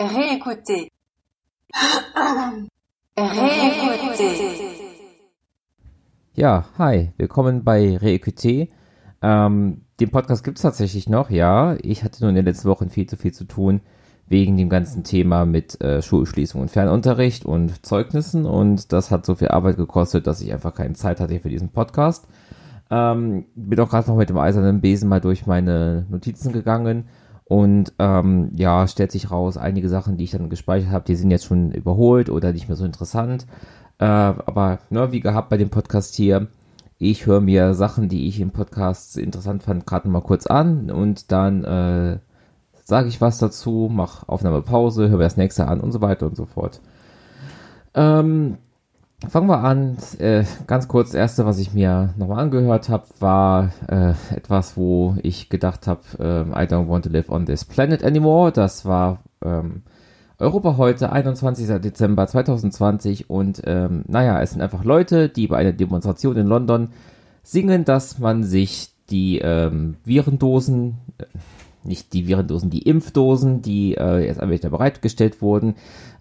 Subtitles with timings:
[0.00, 0.90] Réécoutez.
[3.16, 4.40] Réécoutez.
[6.34, 8.70] Ja, hi, willkommen bei Reequité.
[9.22, 11.76] Ähm, den Podcast gibt es tatsächlich noch, ja.
[11.80, 13.82] Ich hatte nur in den letzten Wochen viel zu viel zu tun
[14.26, 19.36] wegen dem ganzen Thema mit äh, Schulschließung und Fernunterricht und Zeugnissen und das hat so
[19.36, 22.26] viel Arbeit gekostet, dass ich einfach keine Zeit hatte für diesen Podcast.
[22.90, 27.08] Ähm, bin auch gerade noch mit dem eisernen Besen mal durch meine Notizen gegangen
[27.44, 31.30] und ähm, ja, stellt sich raus, einige Sachen, die ich dann gespeichert habe, die sind
[31.30, 33.46] jetzt schon überholt oder nicht mehr so interessant.
[33.98, 36.48] Äh, aber ne, wie gehabt bei dem Podcast hier,
[36.98, 41.32] ich höre mir Sachen, die ich im Podcast interessant fand, gerade mal kurz an und
[41.32, 42.18] dann äh,
[42.84, 46.36] sage ich was dazu, mache Aufnahmepause, höre mir das nächste an und so weiter und
[46.36, 46.80] so fort.
[47.94, 48.58] Ähm,
[49.28, 49.96] fangen wir an.
[50.18, 55.16] Äh, ganz kurz, das erste, was ich mir nochmal angehört habe, war äh, etwas, wo
[55.22, 58.52] ich gedacht habe, äh, I don't want to live on this planet anymore.
[58.52, 59.82] Das war ähm,
[60.38, 61.80] Europa heute, 21.
[61.80, 66.88] Dezember 2020 und ähm, naja, es sind einfach Leute, die bei einer Demonstration in London
[67.42, 71.24] singen, dass man sich die ähm, Virendosen, äh,
[71.84, 75.76] nicht die Virendosen, die Impfdosen, die äh, jetzt wieder bereitgestellt wurden,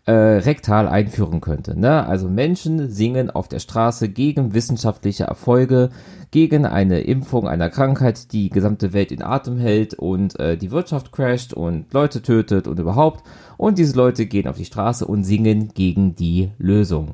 [0.05, 1.79] äh, rektal einführen könnte.
[1.79, 2.05] Ne?
[2.05, 5.91] Also Menschen singen auf der Straße gegen wissenschaftliche Erfolge,
[6.31, 11.11] gegen eine Impfung einer Krankheit, die gesamte Welt in Atem hält und äh, die Wirtschaft
[11.11, 13.23] crasht und Leute tötet und überhaupt.
[13.55, 17.13] Und diese Leute gehen auf die Straße und singen gegen die Lösung.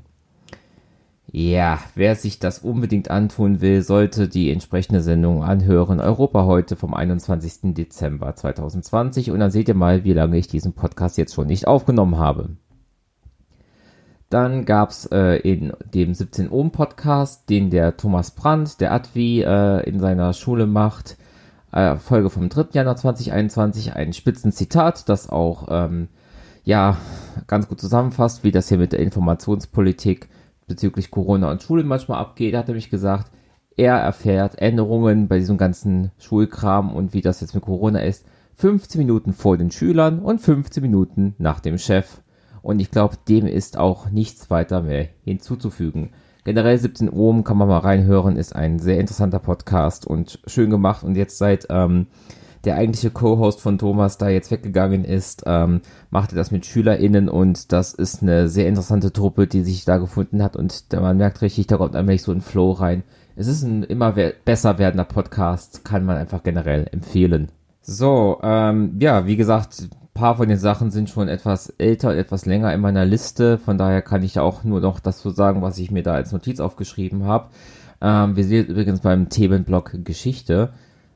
[1.32, 6.00] Ja, wer sich das unbedingt antun will, sollte die entsprechende Sendung anhören.
[6.00, 7.76] Europa heute vom 21.
[7.76, 9.30] Dezember 2020.
[9.30, 12.50] Und dann seht ihr mal, wie lange ich diesen Podcast jetzt schon nicht aufgenommen habe.
[14.30, 19.90] Dann gab's äh, in dem 17 Ohm Podcast, den der Thomas Brandt, der Advi, äh,
[19.90, 21.18] in seiner Schule macht,
[21.72, 22.68] äh, Folge vom 3.
[22.74, 26.10] Januar 2021, ein Spitzenzitat, das auch ähm,
[26.64, 26.98] ja
[27.48, 30.30] ganz gut zusammenfasst, wie das hier mit der Informationspolitik
[30.68, 32.54] bezüglich Corona und Schule manchmal abgeht.
[32.54, 33.32] Er hat nämlich gesagt,
[33.78, 38.26] er erfährt Änderungen bei diesem ganzen Schulkram und wie das jetzt mit Corona ist,
[38.58, 42.22] 15 Minuten vor den Schülern und 15 Minuten nach dem Chef.
[42.62, 46.12] Und ich glaube, dem ist auch nichts weiter mehr hinzuzufügen.
[46.44, 51.04] Generell 17 Ohm kann man mal reinhören, ist ein sehr interessanter Podcast und schön gemacht.
[51.04, 52.08] Und jetzt seit ähm,
[52.66, 57.30] der eigentliche Co-Host von Thomas da jetzt weggegangen ist, ähm, macht er das mit SchülerInnen
[57.30, 61.42] und das ist eine sehr interessante Truppe, die sich da gefunden hat und man merkt
[61.42, 63.04] richtig, da kommt eigentlich so ein Flow rein.
[63.36, 67.50] Es ist ein immer besser werdender Podcast, kann man einfach generell empfehlen.
[67.82, 69.88] So, ähm, ja, wie gesagt,
[70.20, 73.58] paar von den Sachen sind schon etwas älter, etwas länger in meiner Liste.
[73.58, 76.14] Von daher kann ich ja auch nur noch das so sagen, was ich mir da
[76.14, 77.48] als Notiz aufgeschrieben habe.
[78.02, 80.72] Ähm, wir sehen übrigens beim Themenblock Geschichte.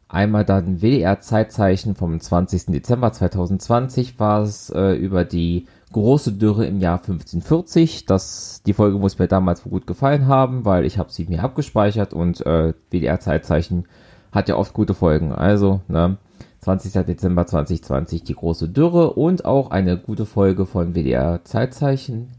[0.07, 2.67] Einmal dann WDR-Zeitzeichen vom 20.
[2.67, 8.05] Dezember 2020 war es äh, über die große Dürre im Jahr 1540.
[8.05, 12.13] Das, die Folge muss mir damals gut gefallen haben, weil ich habe sie mir abgespeichert
[12.13, 13.85] und äh, WDR-Zeitzeichen
[14.31, 15.33] hat ja oft gute Folgen.
[15.33, 16.17] Also, ne,
[16.63, 17.05] 20.
[17.05, 22.29] Dezember 2020 die große Dürre und auch eine gute Folge von WDR Zeitzeichen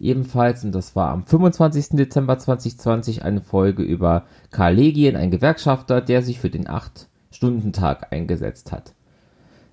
[0.00, 1.90] ebenfalls und das war am 25.
[1.90, 8.72] Dezember 2020 eine Folge über Karl Legien, ein Gewerkschafter, der sich für den 8-Stunden-Tag eingesetzt
[8.72, 8.94] hat.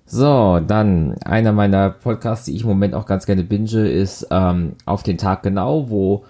[0.04, 4.74] So, dann einer meiner Podcasts, die ich im Moment auch ganz gerne binge, ist ähm,
[4.84, 6.24] Auf den Tag genau, wo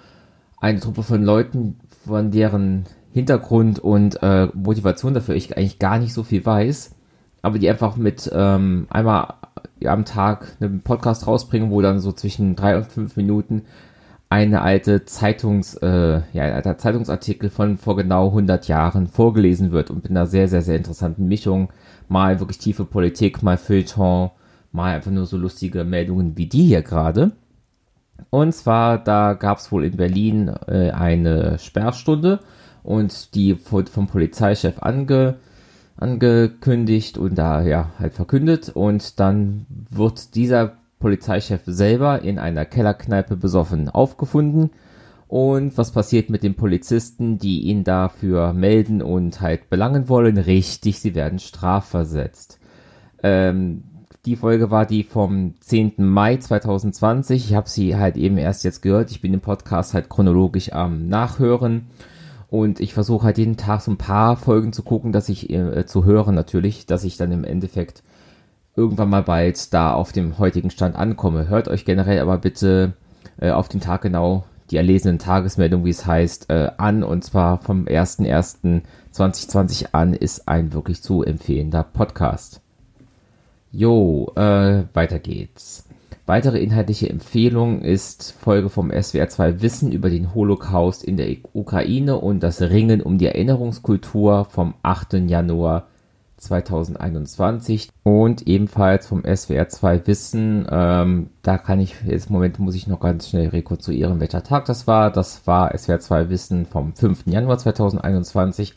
[0.58, 6.14] eine Truppe von Leuten, von deren Hintergrund und äh, Motivation dafür ich eigentlich gar nicht
[6.14, 6.95] so viel weiß,
[7.46, 9.34] aber die einfach mit ähm, einmal
[9.84, 13.62] am Tag einen Podcast rausbringen, wo dann so zwischen drei und fünf Minuten
[14.28, 19.90] eine alte Zeitungs, äh, ja, ein alter Zeitungsartikel von vor genau 100 Jahren vorgelesen wird
[19.90, 21.72] und mit einer sehr, sehr, sehr interessanten Mischung.
[22.08, 24.32] Mal wirklich tiefe Politik, mal Feuilleton,
[24.72, 27.30] mal einfach nur so lustige Meldungen wie die hier gerade.
[28.30, 32.40] Und zwar, da gab es wohl in Berlin äh, eine Sperrstunde
[32.82, 35.36] und die vom Polizeichef ange,
[35.96, 43.36] angekündigt und da ja halt verkündet und dann wird dieser Polizeichef selber in einer Kellerkneipe
[43.36, 44.70] besoffen aufgefunden
[45.28, 50.38] und was passiert mit den Polizisten, die ihn dafür melden und halt belangen wollen?
[50.38, 52.60] Richtig, sie werden strafversetzt.
[53.22, 53.82] Ähm,
[54.24, 55.94] die Folge war die vom 10.
[55.98, 57.50] Mai 2020.
[57.50, 59.10] Ich habe sie halt eben erst jetzt gehört.
[59.10, 61.86] Ich bin im Podcast halt chronologisch am Nachhören
[62.48, 65.86] und ich versuche halt jeden Tag so ein paar Folgen zu gucken, dass ich äh,
[65.86, 68.02] zu hören natürlich, dass ich dann im Endeffekt
[68.76, 71.48] irgendwann mal bald da auf dem heutigen Stand ankomme.
[71.48, 72.92] Hört euch generell aber bitte
[73.40, 77.02] äh, auf den Tag genau die erlesenen Tagesmeldungen, wie es heißt, äh, an.
[77.02, 82.60] Und zwar vom 01.01.2020 an ist ein wirklich zu empfehlender Podcast.
[83.72, 85.84] Jo, äh, weiter geht's.
[86.26, 92.16] Weitere inhaltliche Empfehlung ist Folge vom SWR 2 Wissen über den Holocaust in der Ukraine
[92.16, 95.14] und das Ringen um die Erinnerungskultur vom 8.
[95.28, 95.86] Januar
[96.38, 100.66] 2021 und ebenfalls vom SWR 2 Wissen.
[100.68, 104.88] Ähm, da kann ich jetzt, Moment muss ich noch ganz schnell rekonstruieren, welcher Tag das
[104.88, 105.12] war.
[105.12, 107.26] Das war SWR 2 Wissen vom 5.
[107.26, 108.74] Januar 2021.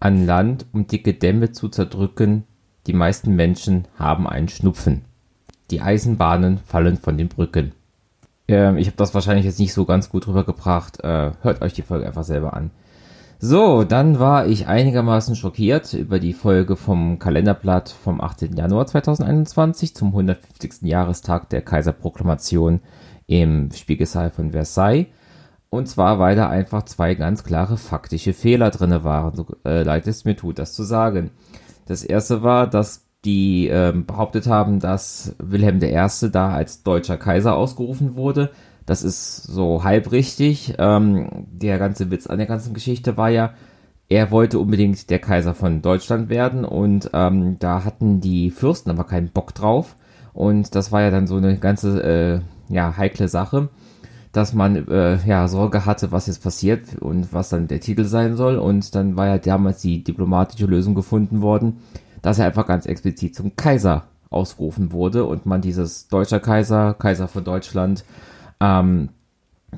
[0.00, 2.44] an Land, um dicke Dämme zu zerdrücken,
[2.86, 5.04] die meisten Menschen haben einen Schnupfen.
[5.70, 7.72] Die Eisenbahnen fallen von den Brücken.
[8.48, 11.00] Ähm, ich habe das wahrscheinlich jetzt nicht so ganz gut rübergebracht.
[11.04, 12.70] Äh, hört euch die Folge einfach selber an.
[13.38, 18.56] So, dann war ich einigermaßen schockiert über die Folge vom Kalenderblatt vom 18.
[18.56, 20.82] Januar 2021 zum 150.
[20.82, 22.80] Jahrestag der Kaiserproklamation
[23.26, 25.06] im Spiegelsaal von Versailles.
[25.72, 29.34] Und zwar, weil da einfach zwei ganz klare faktische Fehler drinne waren.
[29.34, 31.30] So äh, leid es mir tut, das zu sagen.
[31.86, 36.30] Das erste war, dass die ähm, behauptet haben, dass Wilhelm I.
[36.30, 38.50] da als deutscher Kaiser ausgerufen wurde.
[38.84, 40.74] Das ist so halb richtig.
[40.76, 43.54] Ähm, der ganze Witz an der ganzen Geschichte war ja,
[44.10, 49.04] er wollte unbedingt der Kaiser von Deutschland werden und ähm, da hatten die Fürsten aber
[49.04, 49.96] keinen Bock drauf.
[50.34, 53.70] Und das war ja dann so eine ganze äh, ja, heikle Sache
[54.32, 58.36] dass man äh, ja Sorge hatte, was jetzt passiert und was dann der Titel sein
[58.36, 58.56] soll.
[58.56, 61.78] Und dann war ja damals die diplomatische Lösung gefunden worden,
[62.22, 67.28] dass er einfach ganz explizit zum Kaiser ausgerufen wurde und man dieses deutscher Kaiser, Kaiser
[67.28, 68.04] von Deutschland,
[68.60, 69.10] ähm,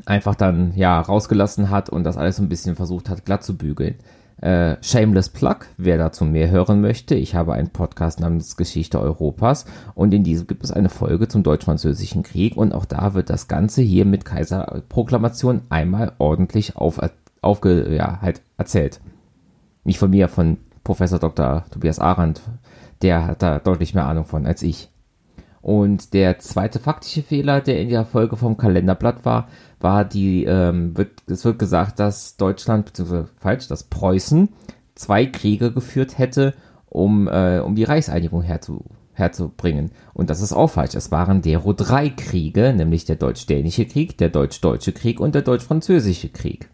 [0.06, 3.56] einfach dann ja rausgelassen hat und das alles so ein bisschen versucht hat glatt zu
[3.56, 3.97] bügeln.
[4.44, 9.64] Äh, Shameless Plug, wer dazu mehr hören möchte, ich habe einen Podcast namens Geschichte Europas
[9.94, 13.49] und in diesem gibt es eine Folge zum Deutsch-Französischen Krieg und auch da wird das
[13.49, 17.00] Ganze hier mit Kaiserproklamation einmal ordentlich auf,
[17.41, 19.00] aufge, ja, halt erzählt.
[19.82, 21.64] Nicht von mir, von Professor Dr.
[21.70, 22.43] Tobias Arendt,
[23.00, 24.91] der hat da deutlich mehr Ahnung von als ich.
[25.65, 29.49] Und der zweite faktische Fehler, der in der Folge vom Kalenderblatt war,
[29.81, 34.51] war die, ähm, wird, es wird gesagt, dass Deutschland, beziehungsweise falsch, dass Preußen
[34.95, 36.53] zwei Kriege geführt hätte,
[36.91, 38.85] um, äh, um die Reichseinigung herzu,
[39.15, 39.91] herzubringen.
[40.13, 40.97] Und das ist auch falsch.
[40.97, 46.29] Es waren dero drei Kriege, nämlich der Deutsch-Dänische Krieg, der Deutsch-Deutsche Krieg und der Deutsch-Französische
[46.29, 46.69] Krieg.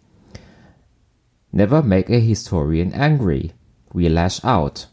[1.52, 3.52] Never make a historian angry.
[3.92, 4.89] We lash out.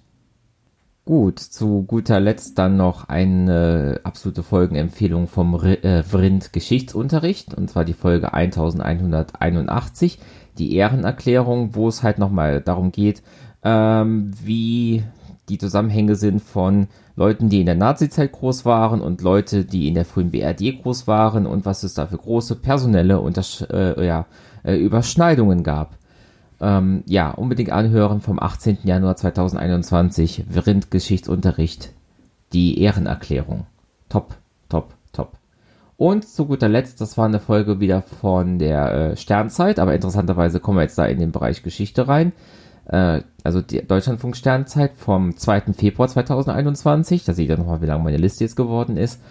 [1.07, 7.86] Gut, zu guter Letzt dann noch eine absolute Folgenempfehlung vom äh, Vrind Geschichtsunterricht, und zwar
[7.86, 10.19] die Folge 1181,
[10.57, 13.24] die Ehrenerklärung, wo es halt nochmal darum geht,
[13.63, 15.01] ähm, wie
[15.48, 19.94] die Zusammenhänge sind von Leuten, die in der Nazizeit groß waren und Leute, die in
[19.94, 24.25] der frühen BRD groß waren und was es da für große personelle Untersch äh, ja,
[24.65, 25.98] äh, Überschneidungen gab.
[26.59, 28.80] Ähm, ja, unbedingt anhören vom 18.
[28.83, 31.91] Januar 2021, Vrind Geschichtsunterricht,
[32.53, 33.67] die Ehrenerklärung.
[34.10, 34.36] Top,
[34.70, 35.34] top, top.
[35.98, 40.60] Und zu guter Letzt, das war eine Folge wieder von der äh, Sternzeit, aber interessanterweise
[40.60, 42.34] kommen wir jetzt da in den Bereich Geschichte rein.
[42.86, 45.74] Äh, also die Deutschlandfunk Sternzeit vom 2.
[45.74, 49.22] Februar 2021, da seht ihr nochmal, wie lang meine Liste jetzt geworden ist.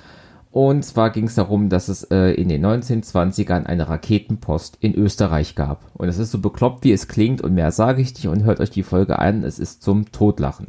[0.56, 5.54] Und zwar ging es darum, dass es äh, in den 1920ern eine Raketenpost in Österreich
[5.54, 5.90] gab.
[5.92, 8.60] Und es ist so bekloppt, wie es klingt, und mehr sage ich nicht und hört
[8.60, 10.68] euch die Folge an, es ist zum Totlachen.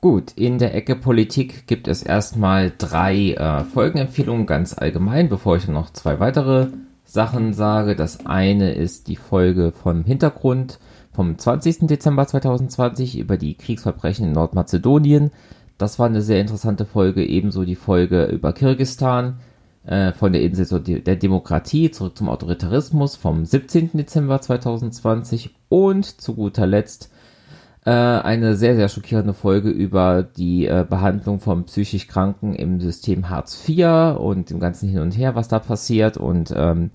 [0.00, 5.68] Gut, in der Ecke Politik gibt es erstmal drei äh, Folgenempfehlungen ganz allgemein, bevor ich
[5.68, 6.68] noch zwei weitere
[7.04, 7.96] Sachen sage.
[7.96, 10.78] Das eine ist die Folge vom Hintergrund
[11.12, 11.80] vom 20.
[11.80, 15.32] Dezember 2020 über die Kriegsverbrechen in Nordmazedonien.
[15.78, 19.40] Das war eine sehr interessante Folge, ebenso die Folge über Kirgistan,
[19.84, 23.90] äh, von der Insel der Demokratie zurück zum Autoritarismus vom 17.
[23.94, 27.10] Dezember 2020 und zu guter Letzt
[27.84, 33.30] äh, eine sehr, sehr schockierende Folge über die äh, Behandlung von psychisch Kranken im System
[33.30, 36.90] Hartz IV und dem ganzen Hin und Her, was da passiert und ähm,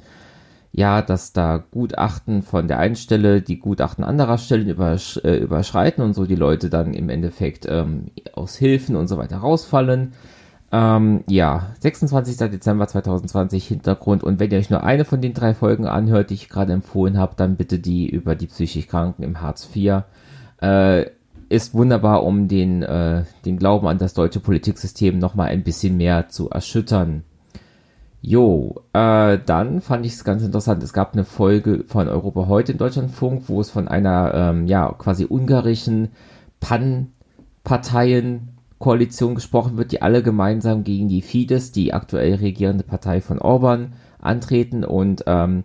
[0.73, 6.03] ja, dass da Gutachten von der einen Stelle die Gutachten anderer Stellen übersch äh, überschreiten
[6.03, 10.13] und so die Leute dann im Endeffekt ähm, aus Hilfen und so weiter rausfallen.
[10.71, 12.37] Ähm, ja, 26.
[12.37, 14.23] Dezember 2020 Hintergrund.
[14.23, 17.17] Und wenn ihr euch nur eine von den drei Folgen anhört, die ich gerade empfohlen
[17.17, 20.03] habe, dann bitte die über die psychisch Kranken im Hartz IV.
[20.61, 21.07] Äh,
[21.49, 26.29] ist wunderbar, um den, äh, den Glauben an das deutsche Politiksystem nochmal ein bisschen mehr
[26.29, 27.25] zu erschüttern.
[28.21, 30.81] Jo, äh, dann fand ich es ganz interessant.
[30.83, 34.93] Es gab eine Folge von Europa heute in Deutschlandfunk, wo es von einer, ähm, ja,
[34.97, 36.09] quasi ungarischen
[36.59, 43.93] Pan-Parteien-Koalition gesprochen wird, die alle gemeinsam gegen die Fidesz, die aktuell regierende Partei von Orban,
[44.19, 45.63] antreten und ähm,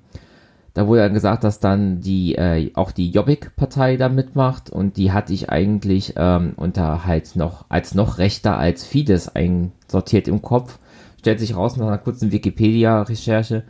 [0.73, 5.11] da wurde dann gesagt, dass dann die äh, auch die Jobbik-Partei da mitmacht und die
[5.11, 10.79] hatte ich eigentlich ähm, unter halt noch als noch rechter als Fidesz einsortiert im Kopf.
[11.27, 13.65] Stellt sich raus nach einer kurzen Wikipedia-Recherche,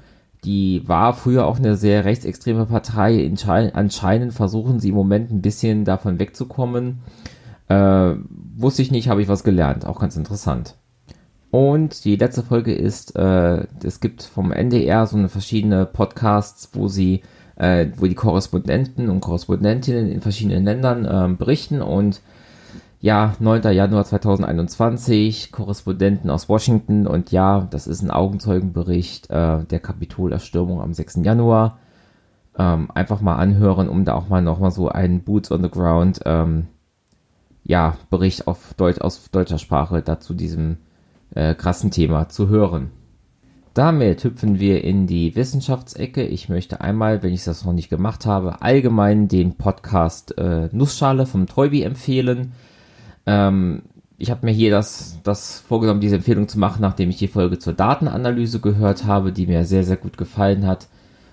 [0.45, 3.33] die war früher auch eine sehr rechtsextreme Partei.
[3.73, 6.99] Anscheinend versuchen sie im Moment ein bisschen davon wegzukommen.
[7.69, 8.17] Äh,
[8.59, 9.87] wusste ich nicht, habe ich was gelernt.
[9.87, 10.75] Auch ganz interessant.
[11.51, 16.89] Und die letzte Folge ist, äh, es gibt vom NDR so eine verschiedene Podcasts, wo
[16.89, 17.23] sie,
[17.57, 22.21] äh, wo die Korrespondenten und Korrespondentinnen in verschiedenen Ländern äh, berichten und
[23.01, 23.63] ja, 9.
[23.73, 30.95] Januar 2021, Korrespondenten aus Washington und ja, das ist ein Augenzeugenbericht äh, der Kapitolerstürmung am
[30.95, 31.21] 6.
[31.23, 31.79] Januar.
[32.59, 36.21] Ähm, einfach mal anhören, um da auch mal nochmal so einen Boots on the Ground,
[36.25, 36.69] ähm,
[37.65, 40.79] ja, Bericht auf Deutsch, aus deutscher Sprache dazu diesem
[41.35, 42.91] äh, krassen Thema zu hören.
[43.75, 46.25] Damit hüpfen wir in die Wissenschaftsecke.
[46.25, 51.27] Ich möchte einmal, wenn ich das noch nicht gemacht habe, allgemein den Podcast äh, Nussschale
[51.27, 52.53] vom Treubi empfehlen.
[53.27, 53.83] Ähm,
[54.19, 57.59] ich habe mir hier das, das vorgenommen, diese Empfehlung zu machen, nachdem ich die Folge
[57.59, 60.89] zur Datenanalyse gehört habe, die mir sehr, sehr gut gefallen hat.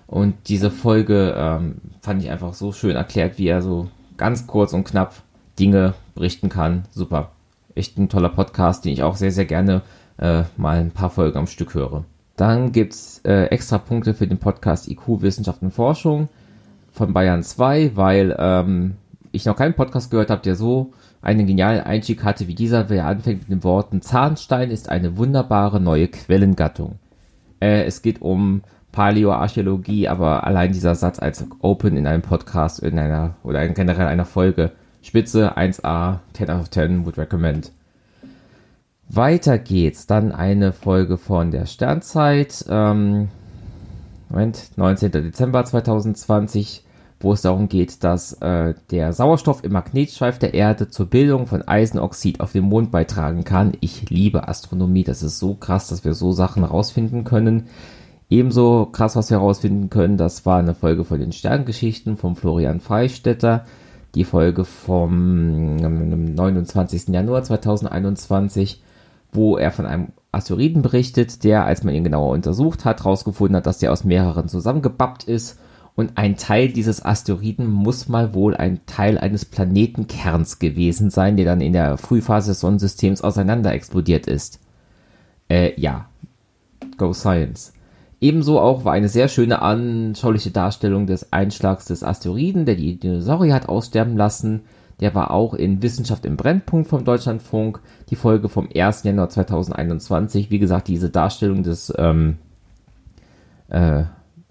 [0.06, 4.74] Und diese Folge ähm, fand ich einfach so schön erklärt, wie er so ganz kurz
[4.74, 5.14] und knapp
[5.58, 6.82] Dinge berichten kann.
[6.90, 7.30] Super
[7.74, 9.82] echt ein toller Podcast, den ich auch sehr, sehr gerne
[10.18, 12.04] äh, mal ein paar Folgen am Stück höre.
[12.36, 16.28] Dann gibt's äh, extra Punkte für den Podcast IQ Wissenschaft und Forschung
[16.92, 18.96] von Bayern 2, weil ähm,
[19.32, 20.92] ich noch keinen Podcast gehört habe, der so
[21.24, 25.80] einen genialen Einstieg hatte wie dieser, wer anfängt mit den Worten Zahnstein ist eine wunderbare
[25.80, 26.98] neue Quellengattung.
[27.60, 28.62] Äh, es geht um
[28.92, 34.06] Paläoarchäologie, aber allein dieser Satz als Open in einem Podcast, in einer oder in generell
[34.06, 37.72] einer Folge Spitze 1A, 10 out of 10, would recommend.
[39.08, 40.06] Weiter geht's.
[40.06, 42.64] Dann eine Folge von der Sternzeit.
[42.68, 43.28] Ähm,
[44.28, 45.10] Moment, 19.
[45.12, 46.83] Dezember 2020,
[47.20, 51.66] wo es darum geht, dass äh, der Sauerstoff im Magnetschweif der Erde zur Bildung von
[51.66, 53.72] Eisenoxid auf dem Mond beitragen kann.
[53.80, 55.04] Ich liebe Astronomie.
[55.04, 57.68] Das ist so krass, dass wir so Sachen rausfinden können.
[58.28, 62.80] Ebenso krass, was wir herausfinden können, das war eine Folge von den Sterngeschichten von Florian
[62.80, 63.64] Freistetter
[64.14, 67.08] die Folge vom 29.
[67.08, 68.82] Januar 2021,
[69.32, 73.66] wo er von einem Asteroiden berichtet, der, als man ihn genauer untersucht hat, herausgefunden hat,
[73.66, 75.58] dass der aus mehreren zusammengebappt ist
[75.96, 81.44] und ein Teil dieses Asteroiden muss mal wohl ein Teil eines Planetenkerns gewesen sein, der
[81.44, 84.60] dann in der Frühphase des Sonnensystems auseinander explodiert ist.
[85.48, 86.08] Äh, ja.
[86.96, 87.72] Go Science.
[88.20, 93.54] Ebenso auch war eine sehr schöne anschauliche Darstellung des Einschlags des Asteroiden, der die Dinosaurier
[93.54, 94.62] hat aussterben lassen.
[95.00, 99.02] Der war auch in Wissenschaft im Brennpunkt vom Deutschlandfunk, die Folge vom 1.
[99.02, 100.50] Januar 2021.
[100.50, 102.38] Wie gesagt, diese Darstellung des ähm,
[103.68, 104.04] äh,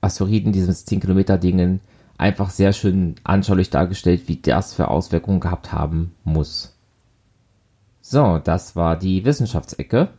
[0.04, 1.80] Asteroiden, dieses 10 Kilometer Dingen,
[2.18, 6.76] einfach sehr schön anschaulich dargestellt, wie das für Auswirkungen gehabt haben muss.
[8.02, 10.10] So, das war die Wissenschaftsecke.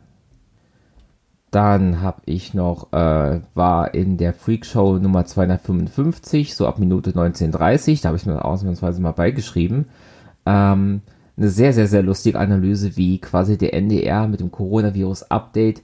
[1.51, 8.01] Dann habe ich noch, äh, war in der Freakshow Nummer 255, so ab Minute 19.30,
[8.01, 9.85] da habe ich mir ausnahmsweise mal beigeschrieben.
[10.45, 11.01] Ähm,
[11.37, 15.81] eine sehr, sehr, sehr lustige Analyse, wie quasi der NDR mit dem Coronavirus-Update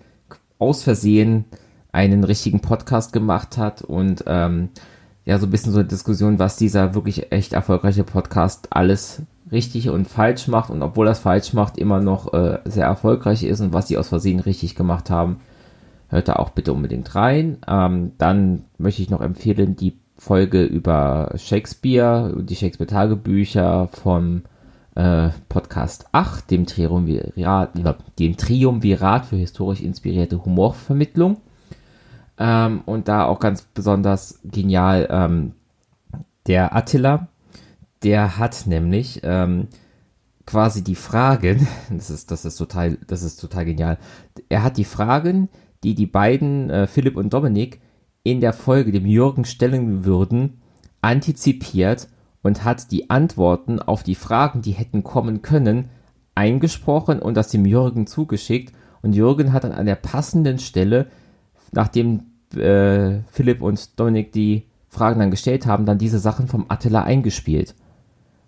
[0.60, 1.46] aus Versehen
[1.92, 4.70] einen richtigen Podcast gemacht hat und ähm,
[5.26, 9.22] ja, so ein bisschen so eine Diskussion, was dieser wirklich echt erfolgreiche Podcast alles
[9.52, 13.62] richtig und falsch macht und obwohl das falsch macht, immer noch äh, sehr erfolgreich ist
[13.62, 15.38] und was sie aus Versehen richtig gemacht haben.
[16.08, 17.58] Hört da auch bitte unbedingt rein.
[17.68, 24.44] Ähm, dann möchte ich noch empfehlen die Folge über Shakespeare, die Shakespeare-Tagebücher vom
[24.96, 27.72] äh, Podcast 8, dem Triumvirat,
[28.20, 31.38] dem Triumvirat für historisch inspirierte Humorvermittlung.
[32.44, 35.54] Ähm, und da auch ganz besonders genial ähm,
[36.48, 37.28] der Attila,
[38.02, 39.68] der hat nämlich ähm,
[40.48, 44.00] quasi die Fragen, das ist, das ist total, das ist total genial.
[44.50, 45.50] Er hat die Fragen,
[45.84, 47.80] die die beiden, äh, Philipp und Dominik,
[48.24, 50.62] in der Folge dem Jürgen stellen würden,
[51.04, 52.08] antizipiert
[52.42, 55.90] und hat die Antworten auf die Fragen, die hätten kommen können,
[56.34, 58.74] eingesprochen und das dem Jürgen zugeschickt.
[59.04, 61.06] Und Jürgen hat dann an der passenden Stelle,
[61.72, 67.04] nachdem äh, Philipp und Dominik die Fragen dann gestellt haben, dann diese Sachen vom Attila
[67.04, 67.76] eingespielt.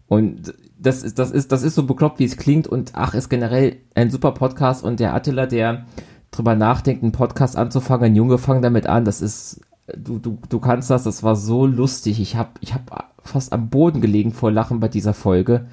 [0.08, 3.30] Und das ist, das ist, das ist so bekloppt, wie es klingt und ach, ist
[3.30, 5.86] generell ein super Podcast und der Attila, der
[6.32, 9.62] drüber nachdenkt, einen Podcast anzufangen, ein Junge, fang damit an, das ist,
[9.96, 12.20] du, du, du kannst das, das war so lustig.
[12.20, 15.68] Ich habe ich hab fast am Boden gelegen vor Lachen bei dieser Folge.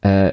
[0.00, 0.32] Äh,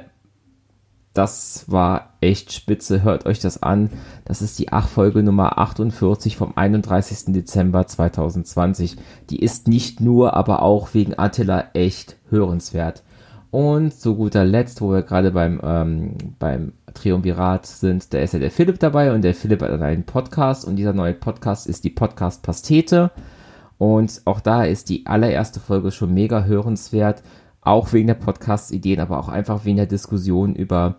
[1.13, 3.03] das war echt spitze.
[3.03, 3.89] Hört euch das an.
[4.23, 7.33] Das ist die Ach-Folge Nummer 48 vom 31.
[7.33, 8.95] Dezember 2020.
[9.29, 13.03] Die ist nicht nur, aber auch wegen Attila echt hörenswert.
[13.51, 18.39] Und zu guter Letzt, wo wir gerade beim, ähm, beim Triumvirat sind, da ist ja
[18.39, 21.89] der Philipp dabei und der Philipp hat einen Podcast und dieser neue Podcast ist die
[21.89, 23.11] Podcast Pastete.
[23.77, 27.23] Und auch da ist die allererste Folge schon mega hörenswert,
[27.61, 30.97] auch wegen der Podcast-Ideen, aber auch einfach wegen der Diskussion über,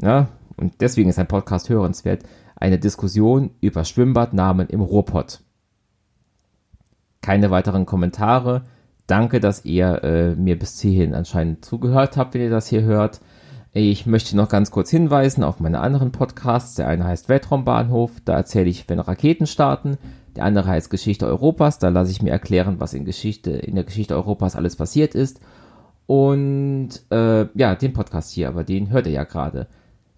[0.00, 2.22] ja, und deswegen ist ein Podcast hörenswert,
[2.56, 5.40] eine Diskussion über Schwimmbadnamen im Ruhrpott.
[7.20, 8.64] Keine weiteren Kommentare
[9.06, 13.20] Danke, dass ihr äh, mir bis hierhin anscheinend zugehört habt, wenn ihr das hier hört.
[13.74, 16.76] Ich möchte noch ganz kurz hinweisen auf meine anderen Podcasts.
[16.76, 19.98] Der eine heißt Weltraumbahnhof, da erzähle ich, wenn Raketen starten.
[20.36, 23.84] Der andere heißt Geschichte Europas, da lasse ich mir erklären, was in Geschichte, in der
[23.84, 25.40] Geschichte Europas alles passiert ist.
[26.06, 29.68] Und äh, ja, den Podcast hier, aber den hört ihr ja gerade.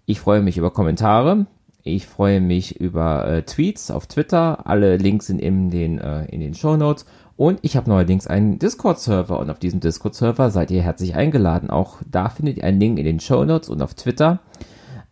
[0.05, 1.47] Ich freue mich über Kommentare.
[1.83, 4.67] Ich freue mich über äh, Tweets auf Twitter.
[4.67, 7.05] Alle Links sind in den, äh, in den Show Notes.
[7.37, 11.69] Und ich habe neuerdings einen Discord-Server und auf diesem Discord-Server seid ihr herzlich eingeladen.
[11.69, 14.39] Auch da findet ihr einen Link in den Show Notes und auf Twitter.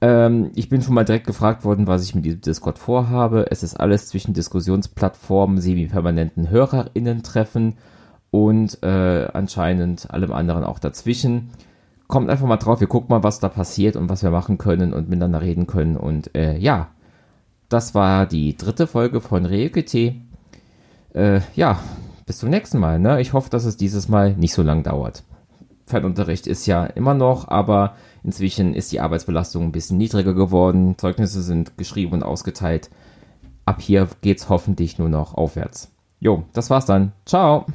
[0.02, 3.46] Ähm, ich bin schon mal direkt gefragt worden, was ich mit diesem Discord vorhabe.
[3.52, 7.76] Es ist alles zwischen Diskussionsplattformen, semi-permanenten HörerInnen-Treffen
[8.36, 11.52] und äh, anscheinend allem anderen auch dazwischen.
[12.08, 14.94] Kommt einfach mal drauf, wir gucken mal, was da passiert und was wir machen können
[14.94, 15.96] und miteinander reden können.
[15.96, 16.90] Und äh, ja,
[17.70, 20.16] das war die dritte Folge von Reukete.
[21.14, 21.80] Äh, ja,
[22.26, 23.00] bis zum nächsten Mal.
[23.00, 23.22] Ne?
[23.22, 25.24] Ich hoffe, dass es dieses Mal nicht so lang dauert.
[25.86, 30.98] Fernunterricht ist ja immer noch, aber inzwischen ist die Arbeitsbelastung ein bisschen niedriger geworden.
[30.98, 32.90] Zeugnisse sind geschrieben und ausgeteilt.
[33.66, 35.90] Ab hier geht's hoffentlich nur noch aufwärts.
[36.20, 37.14] Jo, das war's dann.
[37.26, 37.66] Ciao.